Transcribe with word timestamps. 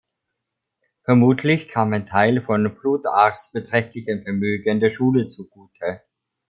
Vermutlich 1.03 1.67
kam 1.67 1.93
ein 1.93 2.07
Teil 2.07 2.41
von 2.41 2.75
Plutarchs 2.75 3.51
beträchtlichem 3.51 4.23
Vermögen 4.23 4.79
der 4.79 4.89
Schule 4.89 5.27
zugute. 5.27 6.01